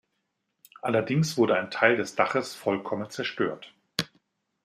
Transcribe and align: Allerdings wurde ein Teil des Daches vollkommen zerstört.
Allerdings 0.81 1.37
wurde 1.37 1.53
ein 1.57 1.69
Teil 1.69 1.95
des 1.95 2.15
Daches 2.15 2.55
vollkommen 2.55 3.11
zerstört. 3.11 3.71